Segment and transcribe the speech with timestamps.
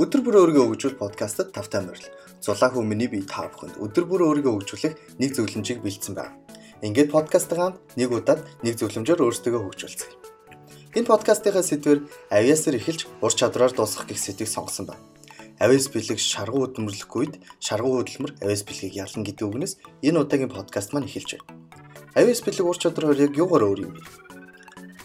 [0.00, 2.08] Өдөр бүр өөрийгөө хөгжүүл подкастт тавтай морил.
[2.40, 6.32] Зулаа хүн миний бие та бүхэнд өдөр бүр өөрийгөө хөгжүүлэх нэг зөвлөмжийг бэлдсэн байна.
[6.80, 10.16] Ингээд подкастыгаа нэг удаад нэг зөвлөмжөөр өөрсдөө хөгжүүлцгээе.
[10.96, 15.04] Энэ подкастынхаа сэдвэр авиасаар эхэлж ур чадвараар дуусгах гэх сэдвийг сонгосон байна.
[15.60, 19.76] Авиас бэлэг шаргуу хөдөлмөрлөх үед шаргуу хөдөлмөр авиас бэлгийг ялан гэдэг үгнээс
[20.08, 21.52] энэ удаагийн подкаст маань эхэлж байна.
[22.16, 24.00] Авиас бэлэг ур чадвар яг юугаар өөр юм бэ?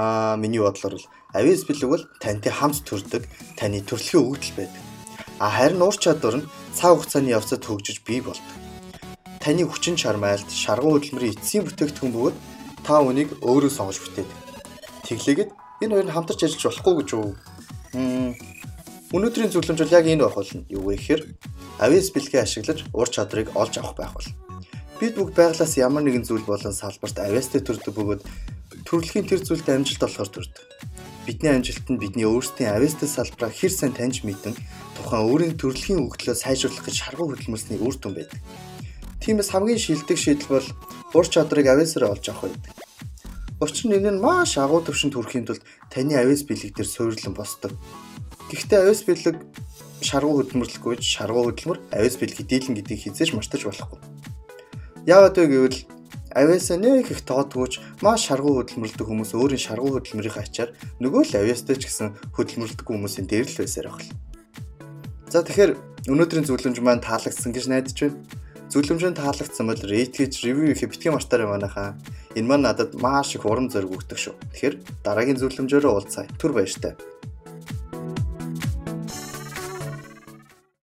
[0.00, 3.22] Аа миний бодлоор л Авиас бэлэг бол тантай хамт төрдөг,
[3.54, 4.82] таны төрөлхийн өгдөл байдаг.
[5.38, 8.56] А харин ур чадвар нь цаг хугацааны явцад хөгжиж бий болдог.
[9.38, 12.36] Таны хүчин чармайлт, шаргуу хөдөлмөрийн эцсийн бүтээгдэхүүн бөгөөд
[12.82, 14.38] та үнийг өөрөө сонгож бүтээдэг.
[15.06, 15.50] Тэглээгээд
[15.86, 17.28] энэ хоёр нь хамтарч ажиллаж болохгүй гэж үү?
[19.14, 20.66] Өнөөдрийн зөвлөмж бол яг энэ байх болно.
[20.66, 21.22] Юу вэ гэхээр
[21.78, 24.28] авиас бэлгээ ашиглаж ур чадрыг олж авах байх бол.
[25.00, 28.22] Бид бүгд байглаас ямар нэгэн зүйл болон салбарт авиастай төрдөг бөгөөд
[28.84, 30.66] төрөлхийн тэр зүйлд амжилт олохоор төрдөг.
[31.30, 34.50] Бидний амжилт нь бидний өөрсдийн авьяастай салбараа хэр сайн таньж мэдэн
[34.98, 38.42] тухайн өөрийн төрөлхийн өгдлөө сайжруулах гэж шаргуу хөдөлмөрсний үр дүн байдаг.
[39.22, 40.66] Тиймээс хамгийн шилдэг шийдэл бол
[41.14, 42.74] ур чадрыг авьяасаар олж авах байдаг.
[43.62, 47.78] Учир нь энэ нь маш агуу төвшөнд хүрэхийн тулд таны авьяас бэлэг дээр суйрлан босдог.
[48.50, 49.36] Гэхдээ авьяас бэлэг
[50.02, 54.02] шаргуу хөдөлмөрлөхгүй шаргуу хөдөлмөр авьяас бэлгийг дийлэн гэдгийг хизээж мартаж болохгүй.
[55.06, 55.78] Яагаад вэ гэвэл
[56.30, 60.70] Авиасаа нэг их тоодгүйч маш шаргуу хөдөлмөрлөдөг хүмүүс өөрийн шаргуу хөдөлмөрийн ачаар
[61.02, 64.06] нөгөө л авиастай ч гэсэн хөдөлмөрлөдөг хүмүүсийн дээр л байсаар авах.
[65.26, 65.74] За тэгэхээр
[66.06, 68.18] өнөөдрийн зөвлөмж маань таалагдсан гэж найдаж байна.
[68.70, 71.98] Зөвлөмж нь таалагдсан бол рейт гэж ревю хийх битгий мартаарай манайхаа.
[72.38, 74.34] Энэ маань надад маш их урам зориг өгдөг шүү.
[74.54, 76.30] Тэгэхээр дараагийн зөвлөмжөөрөө уулзъя.
[76.38, 76.94] Түр баяртай.